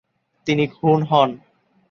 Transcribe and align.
তিনি 0.47 0.65
খুন 0.67 0.99
হন। 1.03 1.29